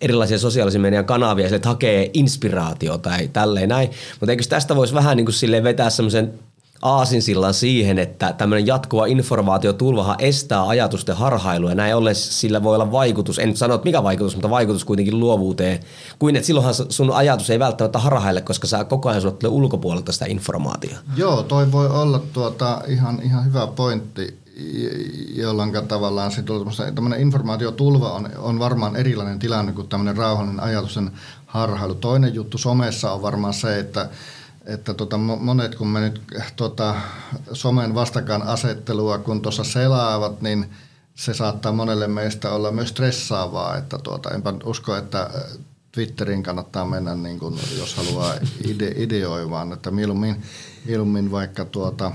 [0.00, 3.90] erilaisia sosiaalisen median kanavia, että hakee inspiraatiota tai tälleen näin.
[4.20, 6.34] Mutta eikö tästä voisi vähän niin kuin vetää semmoisen
[6.84, 12.92] aasinsillan siihen, että tämmöinen jatkuva informaatiotulvahan estää ajatusten harhailua ja näin ollen sillä voi olla
[12.92, 15.80] vaikutus, en sano, että mikä vaikutus, mutta vaikutus kuitenkin luovuuteen,
[16.18, 20.26] kuin että silloinhan sun ajatus ei välttämättä harhaile, koska sä koko ajan sulle ulkopuolelta sitä
[20.26, 20.96] informaatiota.
[21.16, 24.38] Joo, toi voi olla tuota ihan, ihan hyvä pointti,
[25.34, 26.42] jolloin tavallaan se
[26.94, 31.10] tämmöinen informaatiotulva on, on varmaan erilainen tilanne kuin tämmöinen rauhallinen ajatusten
[31.46, 31.94] harhailu.
[31.94, 34.08] Toinen juttu somessa on varmaan se, että
[34.66, 36.22] että tota, monet kun me nyt
[36.56, 36.94] tota,
[37.52, 40.66] somen vastakaan asettelua kun tuossa selaavat, niin
[41.14, 45.42] se saattaa monelle meistä olla myös stressaavaa, että tuota, enpä usko, että äh,
[45.92, 50.42] Twitteriin kannattaa mennä, niin kun, jos haluaa ide- ideoimaan, että mieluummin,
[50.84, 52.12] mieluummin vaikka tuota,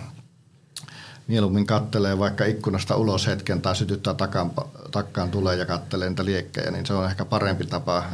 [1.30, 4.52] mieluummin kattelee vaikka ikkunasta ulos hetken tai sytyttää takan,
[4.92, 8.06] takkaan tulee ja kattelee niitä liekkejä, niin se on ehkä parempi tapa äh,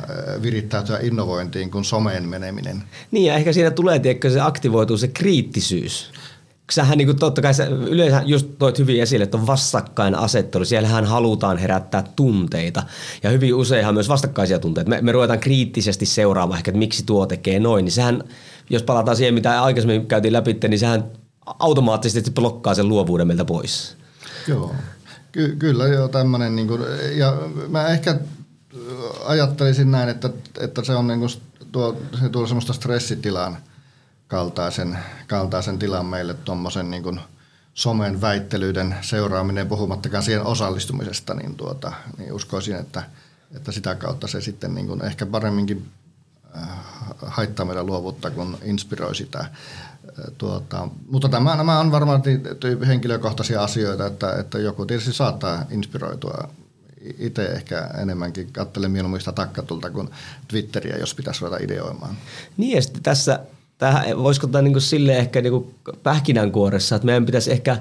[0.41, 2.83] virittäytyä innovointiin kuin someen meneminen.
[3.11, 6.11] Niin ja ehkä siinä tulee, tiedätkö, se aktivoituu se kriittisyys.
[6.71, 10.65] Sähän niin kuin totta kai sä yleensä just toit hyvin esille, että on vastakkainasettelu.
[10.65, 12.83] Siellähän halutaan herättää tunteita
[13.23, 14.89] ja hyvin useinhan myös vastakkaisia tunteita.
[14.89, 17.85] Me, me ruvetaan kriittisesti seuraamaan ehkä, että miksi tuo tekee noin.
[17.85, 18.23] Niin sehän,
[18.69, 21.03] jos palataan siihen, mitä aikaisemmin käytiin läpi, niin sehän
[21.45, 23.97] automaattisesti blokkaa sen luovuuden meiltä pois.
[24.47, 24.75] Joo,
[25.31, 26.81] Ky- kyllä joo tämmöinen, niin kuin,
[27.15, 27.37] ja
[27.69, 28.19] mä ehkä
[29.25, 30.29] ajattelisin näin, että,
[30.59, 31.29] että se on niin kuin,
[31.71, 33.57] tuo, se tuo semmoista stressitilan
[34.27, 37.19] kaltaisen, kaltaisen tilan meille tuommoisen niin kuin
[37.73, 43.03] somen väittelyiden seuraaminen, puhumattakaan siihen osallistumisesta, niin, tuota, niin uskoisin, että,
[43.55, 45.89] että sitä kautta se sitten niin kuin ehkä paremminkin
[46.57, 46.69] äh,
[47.21, 49.45] haittaa meidän luovuutta, kun inspiroi sitä.
[50.37, 52.23] Tuota, mutta tämä, nämä on varmaan
[52.87, 56.49] henkilökohtaisia asioita, että, että joku tietysti saattaa inspiroitua
[57.19, 60.09] itse ehkä enemmänkin katselen mieluummin sitä takkatulta kuin
[60.47, 62.17] Twitteriä, jos pitäisi ruveta ideoimaan.
[62.57, 63.39] Niin ja sitten tässä,
[63.77, 67.77] tähän, voisiko tämä niin sille ehkä niin pähkinänkuoressa, että meidän pitäisi ehkä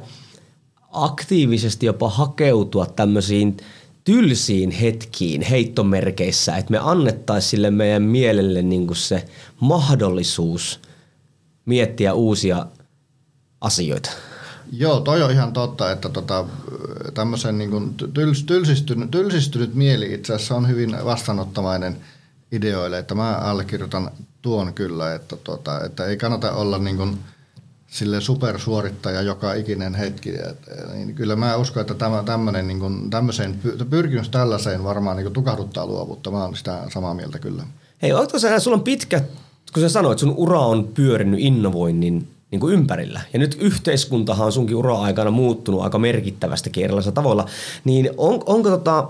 [0.92, 3.56] aktiivisesti jopa hakeutua tämmöisiin
[4.04, 9.24] tylsiin hetkiin heittomerkeissä, että me annettaisiin sille meidän mielelle niin se
[9.60, 10.80] mahdollisuus
[11.66, 12.66] miettiä uusia
[13.60, 14.10] asioita.
[14.72, 16.44] Joo, toi on ihan totta, että tota,
[17.14, 21.96] tämmöisen niin tyls, tylsistynyt, tylsistynyt mieli itse asiassa on hyvin vastaanottavainen
[22.52, 24.10] ideoille, että mä allekirjoitan
[24.42, 27.18] tuon kyllä, että, tota, että ei kannata olla niin kuin
[27.86, 30.30] sille supersuorittaja joka ikinen hetki.
[30.30, 30.58] Et,
[30.94, 35.34] niin kyllä mä uskon, että tämä, tämmöinen, niin kuin, tämmöiseen, pyrkimys tällaiseen varmaan niin kuin
[35.34, 36.30] tukahduttaa luovuutta.
[36.30, 37.62] Mä olen sitä samaa mieltä kyllä.
[38.02, 39.20] Hei, oletko sä, sulla on pitkä,
[39.74, 43.20] kun sä sanoit, sun ura on pyörinyt innovoinnin niin kuin ympärillä.
[43.32, 47.46] Ja nyt yhteiskuntahan on sunkin ura-aikana muuttunut aika merkittävästi erilaisilla tavoilla.
[47.84, 49.08] Niin on, onko tota,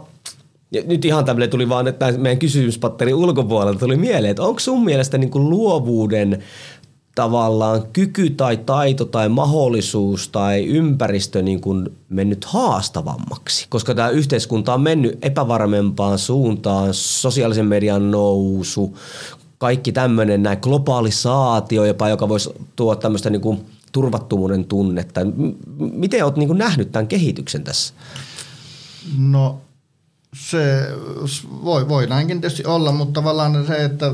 [0.72, 4.85] ja nyt ihan tämmöinen tuli vaan, että meidän kysymyspatterin ulkopuolelta tuli mieleen, että onko sun
[4.85, 6.42] mielestä niin kuin luovuuden
[7.14, 14.74] tavallaan kyky tai taito tai mahdollisuus tai ympäristö niin kuin mennyt haastavammaksi, koska tämä yhteiskunta
[14.74, 18.96] on mennyt epävarmempaan suuntaan, sosiaalisen median nousu,
[19.59, 25.21] kaikki tämmöinen näin globalisaatio jopa, joka voisi tuoda tämmöistä niin kuin turvattomuuden tunnetta.
[25.79, 27.95] Miten olet niin kuin nähnyt tämän kehityksen tässä?
[29.19, 29.61] No
[30.35, 30.88] se
[31.64, 34.12] voi, voi näinkin tietysti olla, mutta tavallaan se, että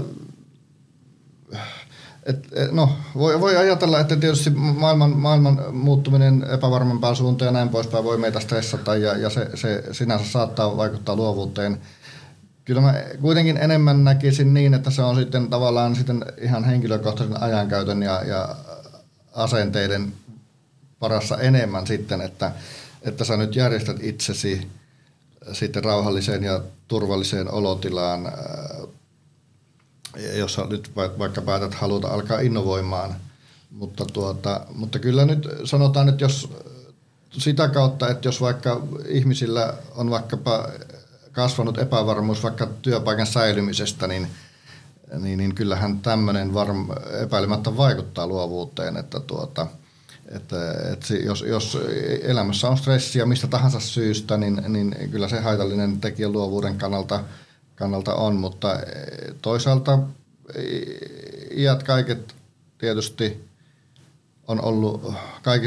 [2.27, 8.05] et, no, voi, voi ajatella, että tietysti maailman, maailman muuttuminen epävarmempaan suuntaan ja näin poispäin
[8.05, 11.79] voi meitä stressata ja, ja se, se sinänsä saattaa vaikuttaa luovuuteen–
[12.65, 18.03] kyllä mä kuitenkin enemmän näkisin niin, että se on sitten tavallaan sitten ihan henkilökohtaisen ajankäytön
[18.03, 18.57] ja, ja
[19.35, 20.13] asenteiden
[20.99, 22.53] parassa enemmän sitten, että,
[23.03, 24.71] että sä nyt järjestät itsesi
[25.53, 28.33] sitten rauhalliseen ja turvalliseen olotilaan, äh,
[30.35, 33.15] jossa nyt vaikka päätät haluta alkaa innovoimaan.
[33.71, 36.53] Mutta, tuota, mutta kyllä nyt sanotaan, että jos
[37.33, 40.69] sitä kautta, että jos vaikka ihmisillä on vaikkapa
[41.41, 44.27] kasvanut epävarmuus vaikka työpaikan säilymisestä, niin,
[45.19, 46.89] niin, niin kyllähän tämmöinen varm,
[47.23, 49.67] epäilemättä vaikuttaa luovuuteen, että tuota,
[50.29, 50.57] että,
[50.93, 51.79] että jos, jos
[52.23, 57.25] elämässä on stressiä mistä tahansa syystä, niin, niin kyllä se haitallinen tekijä luovuuden kannalta,
[57.75, 58.77] kannalta on, mutta
[59.43, 59.99] toisaalta
[61.57, 62.35] iät kaiket
[62.79, 63.50] tietysti
[64.51, 65.13] on ollut,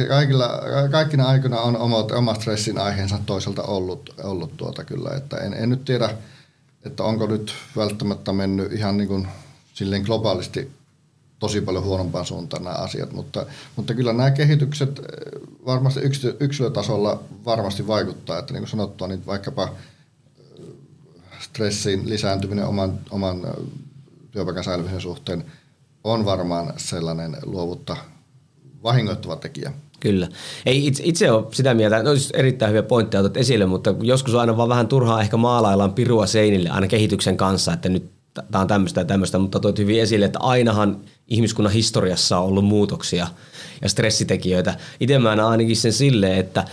[0.10, 0.50] kaikilla,
[0.92, 5.70] kaikkina aikoina on oma, oma stressin aiheensa toisaalta ollut, ollut tuota kyllä, että en, en
[5.70, 6.10] nyt tiedä,
[6.86, 9.28] että onko nyt välttämättä mennyt ihan niin kuin
[9.74, 10.72] silleen globaalisti
[11.40, 15.06] tosi paljon huonompaan suuntaan nämä asiat, mutta, mutta kyllä nämä kehitykset eh,
[15.66, 16.00] varmasti
[16.40, 20.66] yksilötasolla varmasti vaikuttaa, että niin kuin sanottua, niin vaikkapa eh,
[21.40, 23.66] stressin lisääntyminen oman, oman eh,
[24.32, 25.46] työpaikan säilymisen suhteen
[26.04, 27.98] on varmaan sellainen luovutta
[28.84, 29.74] vahingoittava tekijä.
[30.00, 30.28] Kyllä.
[30.66, 34.36] Ei itse, itse ole sitä mieltä, että olisi erittäin hyviä pointteja otat esille, mutta joskus
[34.36, 38.68] aina vaan vähän turhaa ehkä maalaillaan pirua seinille aina kehityksen kanssa, että nyt tämä on
[38.68, 43.28] tämmöistä ja tämmöistä, mutta toit hyvin esille, että ainahan ihmiskunnan historiassa on ollut muutoksia
[43.82, 44.78] ja stressitekijöitä.
[45.00, 46.66] Itse mä ainakin sen silleen, että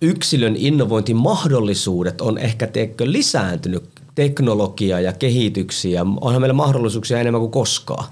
[0.00, 3.84] yksilön innovointimahdollisuudet on ehkä teekö lisääntynyt
[4.18, 6.06] teknologia ja kehityksiä.
[6.20, 8.04] Onhan meillä mahdollisuuksia enemmän kuin koskaan.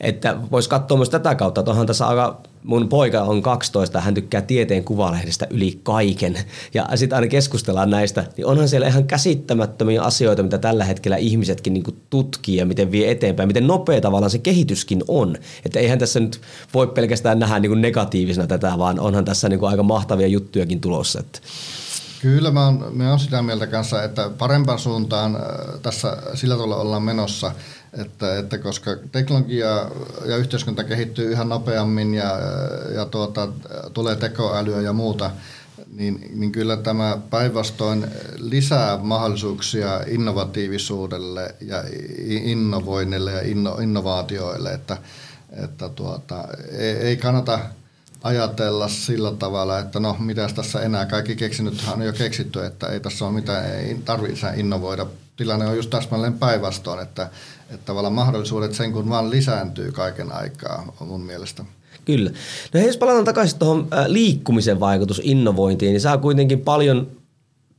[0.00, 4.14] Että voisi katsoa myös tätä kautta, että onhan tässä aika, mun poika on 12, hän
[4.14, 6.38] tykkää tieteen kuvalehdestä yli kaiken.
[6.74, 11.74] Ja sitten aina keskustellaan näistä, niin onhan siellä ihan käsittämättömiä asioita, mitä tällä hetkellä ihmisetkin
[11.74, 15.36] niin tutkii ja miten vie eteenpäin, miten nopea tavallaan se kehityskin on.
[15.64, 16.40] Että eihän tässä nyt
[16.74, 21.20] voi pelkästään nähdä niin negatiivisena tätä, vaan onhan tässä niin aika mahtavia juttujakin tulossa.
[21.20, 21.38] Että
[22.22, 25.42] Kyllä mä oon, mä oon sitä mieltä kanssa, että parempaan suuntaan äh,
[25.82, 27.52] tässä sillä tavalla ollaan menossa,
[27.92, 29.90] että, että koska teknologia
[30.26, 32.38] ja yhteiskunta kehittyy yhä nopeammin ja,
[32.94, 33.48] ja tuota,
[33.92, 35.30] tulee tekoälyä ja muuta,
[35.92, 38.06] niin, niin kyllä tämä päinvastoin
[38.36, 41.84] lisää mahdollisuuksia innovatiivisuudelle ja
[42.28, 44.96] innovoinnille ja inno, innovaatioille, että,
[45.64, 46.44] että tuota,
[46.78, 47.58] ei, ei kannata–
[48.22, 53.00] ajatella sillä tavalla, että no mitä tässä enää, kaikki keksinythän on jo keksitty, että ei
[53.00, 55.06] tässä ole mitään, ei tarvitse innovoida.
[55.36, 57.30] Tilanne on just täsmälleen päinvastoin, että,
[57.70, 61.64] että tavallaan mahdollisuudet sen kun vaan lisääntyy kaiken aikaa mun mielestä.
[62.04, 62.30] Kyllä.
[62.74, 67.21] No jos palataan takaisin tuohon liikkumisen vaikutus innovointiin, niin saa kuitenkin paljon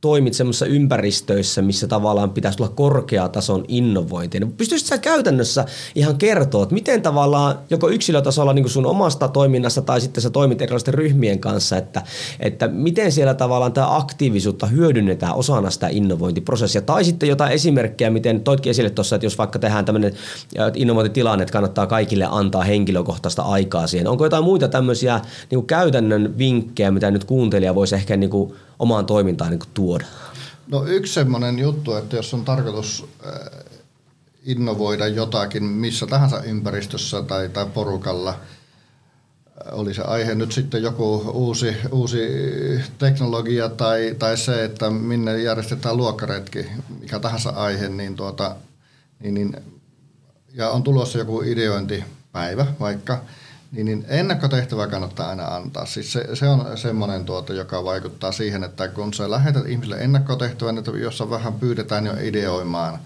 [0.04, 4.40] toimit semmoisissa ympäristöissä, missä tavallaan pitäisi tulla korkeatason innovointia.
[4.40, 5.64] Niin pystyisit sä käytännössä
[5.94, 10.30] ihan kertoa, että miten tavallaan joko yksilötasolla niin kuin sun omasta toiminnassa tai sitten sä
[10.30, 12.02] toimit erilaisten ryhmien kanssa, että,
[12.40, 16.82] että miten siellä tavallaan tämä aktiivisuutta hyödynnetään osana sitä innovointiprosessia.
[16.82, 20.12] Tai sitten jotain esimerkkejä, miten toitkin esille tuossa, että jos vaikka tehdään tämmöinen
[20.74, 24.08] innovointitilanne, että kannattaa kaikille antaa henkilökohtaista aikaa siihen.
[24.08, 28.54] Onko jotain muita tämmöisiä niin kuin käytännön vinkkejä, mitä nyt kuuntelija voisi ehkä niin kuin
[28.78, 30.04] omaan toimintaan niin tuoda?
[30.66, 33.32] No yksi semmoinen juttu, että jos on tarkoitus äh,
[34.44, 38.36] innovoida jotakin missä tahansa ympäristössä tai, tai porukalla, äh,
[39.72, 42.18] oli se aihe nyt sitten joku uusi, uusi
[42.98, 46.66] teknologia tai, tai se, että minne järjestetään luokkaretki,
[47.00, 48.56] mikä tahansa aihe, niin, tuota,
[49.20, 49.56] niin, niin
[50.54, 53.20] ja on tulossa joku ideointipäivä vaikka,
[53.74, 55.86] niin, niin ennakkotehtävä kannattaa aina antaa.
[55.86, 60.78] Siis se, se on semmoinen tuote, joka vaikuttaa siihen, että kun sä lähetät ihmisille ennakkotehtävän,
[60.78, 62.98] että jossa vähän pyydetään jo ideoimaan,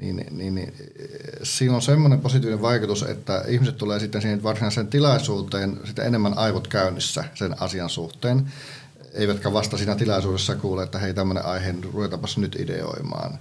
[0.00, 0.74] niin, niin, niin
[1.42, 6.68] siinä on semmoinen positiivinen vaikutus, että ihmiset tulee sitten siihen varsinaiseen tilaisuuteen sitten enemmän aivot
[6.68, 8.52] käynnissä sen asian suhteen,
[9.12, 13.38] eivätkä vasta siinä tilaisuudessa kuule, että hei tämmöinen aihe, ruvetaanpas nyt ideoimaan.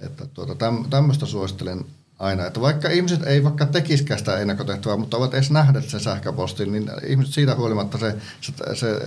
[0.00, 0.56] Että tuota,
[0.90, 1.84] tämmöistä suosittelen
[2.22, 2.46] aina.
[2.46, 6.90] Että vaikka ihmiset ei vaikka tekisikään sitä ennakkotehtävää, mutta ovat edes nähdä sen sähköpostin, niin
[7.06, 9.00] ihmiset siitä huolimatta se, se, se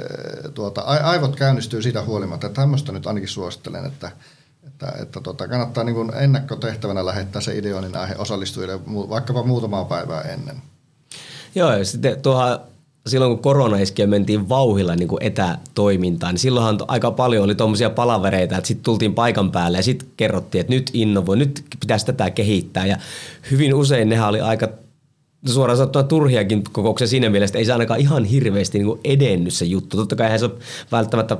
[0.54, 2.47] tuota, aivot käynnistyy siitä huolimatta.
[2.47, 4.12] Että tämmöistä nyt ainakin suosittelen, että,
[4.67, 10.21] että, että tuota, kannattaa niin kuin ennakkotehtävänä lähettää se ideoinnin aihe osallistujille vaikkapa muutamaa päivää
[10.21, 10.62] ennen.
[11.56, 12.75] Joo, ja sitten tuohon
[13.08, 17.56] silloin kun korona iski ja mentiin vauhilla niin kuin etätoimintaan, niin silloinhan aika paljon oli
[17.56, 22.06] tuommoisia palavereita, että sitten tultiin paikan päälle ja sitten kerrottiin, että nyt innovoi, nyt pitäisi
[22.06, 22.86] tätä kehittää.
[22.86, 22.98] Ja
[23.52, 24.68] hyvin usein nehän oli aika
[25.46, 29.65] suoraan sanottuna turhiakin kokouksia siinä mielessä, että ei se ainakaan ihan hirveästi niin edennyt se
[29.65, 29.98] juttu.
[29.98, 30.54] Totta kai eihän se ole
[30.91, 31.38] välttämättä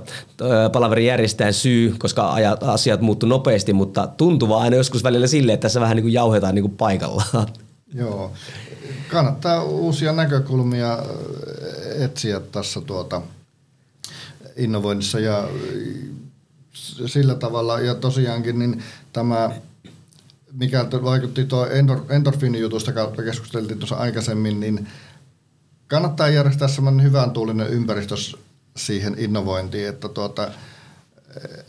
[0.74, 5.66] palaverin järjestäjän syy, koska asiat muuttuu nopeasti, mutta tuntuu vaan aina joskus välillä silleen, että
[5.66, 7.48] tässä vähän niin kuin jauhetaan niin kuin paikallaan.
[7.96, 8.32] Joo,
[9.08, 13.22] kannattaa uusia näkökulmia äh, etsiä tässä tuota
[14.56, 15.50] innovoinnissa ja
[17.06, 17.80] sillä tavalla.
[17.80, 19.52] Ja tosiaankin niin tämä,
[20.54, 21.68] mikä vaikutti tuo
[22.10, 24.88] endorfiinijutusta kautta keskusteltiin tuossa aikaisemmin, niin
[25.88, 28.16] kannattaa järjestää semmoinen hyvän tuulinen ympäristö
[28.78, 30.52] siihen innovointiin, että tuota,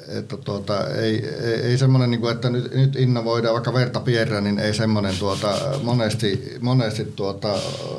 [0.09, 4.41] että tuota, ei, ei, ei semmoinen, niin kuin, että nyt, nyt innovoidaan vaikka verta pierrä,
[4.41, 7.53] niin ei semmoinen tuota, monesti, monesti tuota,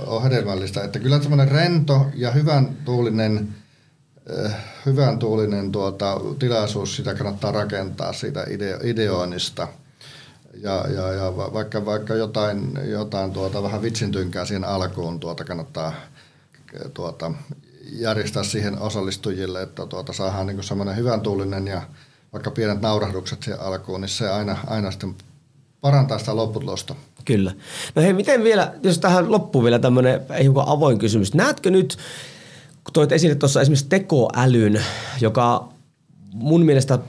[0.06, 0.84] ole hedelmällistä.
[0.84, 3.56] Että kyllä semmoinen rento ja hyvän tuulinen,
[4.46, 9.68] äh, hyvän tuulinen tuota, tilaisuus, sitä kannattaa rakentaa siitä ideo, ideoinnista.
[10.62, 15.94] Ja, ja, ja vaikka, vaikka jotain, jotain tuota, vähän vitsintynkää siihen alkuun tuota, kannattaa
[16.94, 17.32] tuota,
[17.91, 21.82] järjestää siihen osallistujille, että tuota, saadaan niin semmoinen hyvän tuulinen ja
[22.34, 25.15] vaikka pienet naurahdukset siihen alkuun, niin se aina, aina sitten
[25.82, 26.95] parantaa sitä lopputulosta.
[27.26, 27.52] Kyllä.
[27.95, 31.34] No hei, miten vielä, jos tähän loppuu vielä tämmöinen hiukan avoin kysymys.
[31.34, 31.97] Näetkö nyt,
[32.84, 34.82] kun toit esille tuossa esimerkiksi tekoälyn,
[35.21, 35.69] joka
[36.34, 37.00] mun mielestä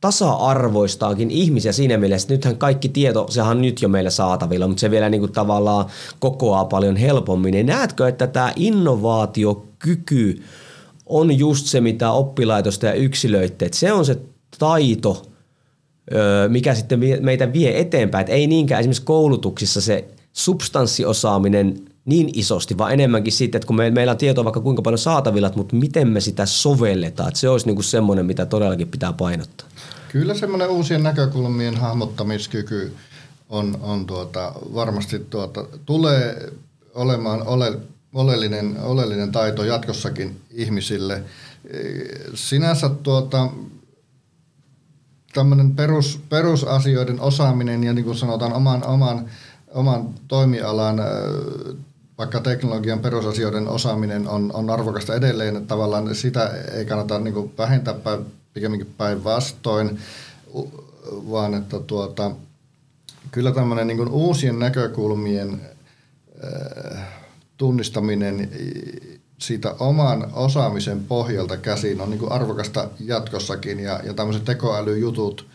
[0.00, 4.80] tasa-arvoistaakin ihmisiä siinä mielessä, että nythän kaikki tieto, sehän on nyt jo meillä saatavilla, mutta
[4.80, 5.86] se vielä niin kuin tavallaan
[6.18, 7.52] kokoaa paljon helpommin.
[7.52, 8.52] Niin näetkö, että tämä
[9.86, 10.42] innovaatiokyky
[11.06, 14.18] on just se, mitä oppilaitosta ja yksilöitte, että se on se
[14.58, 15.22] taito,
[16.48, 18.20] mikä sitten meitä vie eteenpäin.
[18.20, 23.90] Että ei niinkään esimerkiksi koulutuksissa se substanssiosaaminen niin isosti, vaan enemmänkin siitä, että kun me,
[23.90, 27.28] meillä on tietoa vaikka kuinka paljon saatavilla, mutta miten me sitä sovelletaan.
[27.28, 29.68] Että se olisi niin semmoinen, mitä todellakin pitää painottaa.
[30.08, 32.92] Kyllä semmoinen uusien näkökulmien hahmottamiskyky
[33.48, 36.52] on, on tuota, varmasti tuota, tulee
[36.94, 37.78] olemaan ole,
[38.14, 41.22] oleellinen, oleellinen taito jatkossakin ihmisille.
[42.34, 43.48] Sinänsä tuota,
[45.34, 49.30] tämmöinen perus, perusasioiden osaaminen ja niin kuin sanotaan oman, oman,
[49.74, 51.00] oman toimialan
[52.18, 57.52] vaikka teknologian perusasioiden osaaminen on, on arvokasta edelleen, että tavallaan sitä ei kannata niin kuin
[57.58, 57.94] vähentää
[58.54, 59.98] pikemminkin päinvastoin,
[61.30, 62.30] vaan että tuota,
[63.30, 65.60] kyllä tämmöinen niin uusien näkökulmien
[66.44, 67.17] äh,
[67.58, 68.50] tunnistaminen
[69.38, 75.46] siitä oman osaamisen pohjalta käsin on niin kuin arvokasta jatkossakin ja, ja tämmöiset tekoälyjutut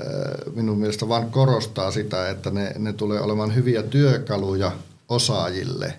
[0.00, 4.72] äh, minun mielestä vain korostaa sitä, että ne, ne tulee olemaan hyviä työkaluja
[5.08, 5.94] osaajille äh,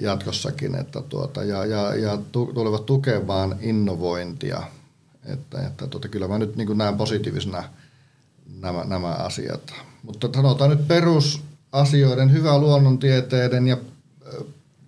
[0.00, 4.62] jatkossakin että tuota, ja, ja, ja tulevat tukemaan innovointia
[5.24, 7.64] että, että tota, kyllä mä nyt niin näen positiivisena
[8.60, 9.74] nämä, nämä asiat.
[10.02, 13.76] Mutta sanotaan nyt perusasioiden, hyvä luonnontieteiden ja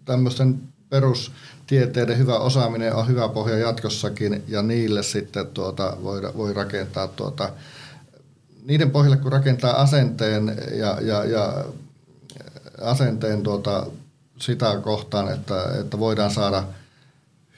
[0.05, 7.09] tämmöisten perustieteiden hyvä osaaminen on hyvä pohja jatkossakin ja niille sitten tuota, voi, voi rakentaa
[7.09, 7.53] tuota,
[8.65, 11.65] niiden pohjalle kun rakentaa asenteen ja, ja, ja
[12.81, 13.87] asenteen tuota,
[14.39, 16.65] sitä kohtaan, että, että voidaan saada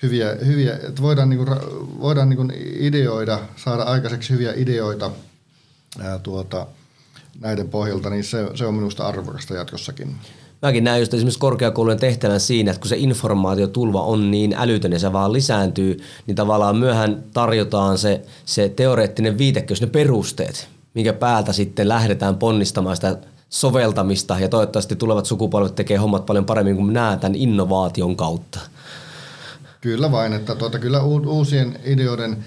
[0.02, 1.58] hyviä, hyviä että voidaan, niin kuin,
[2.00, 5.10] voidaan niin kuin ideoida, saada aikaiseksi hyviä ideoita
[6.00, 6.66] ää, tuota,
[7.40, 10.16] näiden pohjalta, niin se, se on minusta arvokasta jatkossakin.
[10.66, 14.98] Mäkin näen just esimerkiksi korkeakoulujen tehtävän siinä, että kun se informaatiotulva on niin älytön ja
[14.98, 21.52] se vaan lisääntyy, niin tavallaan myöhän tarjotaan se, se teoreettinen viitekehys, ne perusteet, minkä päältä
[21.52, 27.18] sitten lähdetään ponnistamaan sitä soveltamista ja toivottavasti tulevat sukupolvet tekee hommat paljon paremmin kuin nämä
[27.20, 28.60] tämän innovaation kautta.
[29.80, 32.44] Kyllä vain, että tuota, kyllä uusien ideoiden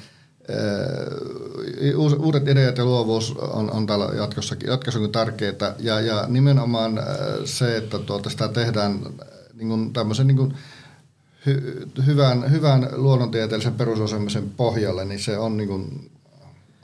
[2.19, 6.99] uudet ideat ja luovuus on, on täällä jatkossakin, jatkossakin tärkeää ja, ja nimenomaan
[7.45, 8.99] se, että tuota sitä tehdään
[9.53, 10.53] niin kuin tämmöisen niin kuin
[11.45, 16.11] hy, hyvän, hyvän luonnontieteellisen perusosaamisen pohjalle, niin se on niin kuin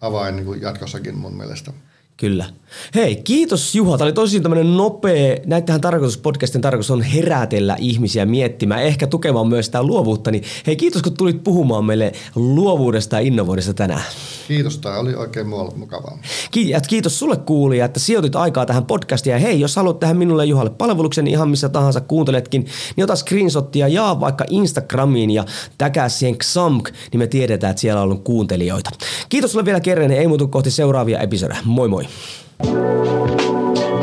[0.02, 1.74] avain niin kuin jatkossakin mun mielestä.
[2.18, 2.46] Kyllä.
[2.96, 3.98] Hei, kiitos Juha.
[3.98, 9.48] Tämä oli tosi tämmöinen nopea, näitähän tarkoitus, podcastin tarkoitus on herätellä ihmisiä miettimään, ehkä tukemaan
[9.48, 10.32] myös sitä luovuutta.
[10.32, 14.02] Niin hei, kiitos kun tulit puhumaan meille luovuudesta ja innovoinnista tänään.
[14.48, 16.18] Kiitos, tämä oli oikein mukavaa.
[16.88, 19.32] Kiitos sulle kuulija, että sijoitit aikaa tähän podcastiin.
[19.32, 23.16] Ja hei, jos haluat tehdä minulle ja Juhalle palveluksen ihan missä tahansa kuunteletkin, niin ota
[23.16, 25.46] screenshottia ja jaa vaikka Instagramiin ja
[25.78, 28.90] täkää siihen XAMK, niin me tiedetään, että siellä on ollut kuuntelijoita.
[29.30, 31.60] Kiitos sulle vielä kerran, ei muutu kohti seuraavia episodeja.
[31.66, 32.05] Moi moi!
[32.60, 33.95] Enjoy.